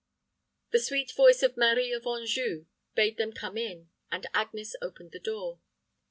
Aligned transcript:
The 0.71 0.79
sweet 0.79 1.11
voice 1.11 1.43
of 1.43 1.55
Marie 1.55 1.91
of 1.93 2.07
Anjou 2.07 2.65
bade 2.95 3.17
them 3.17 3.31
come 3.33 3.55
in, 3.55 3.91
and 4.11 4.25
Agnes 4.33 4.75
opened 4.81 5.11
the 5.11 5.19
door. 5.19 5.59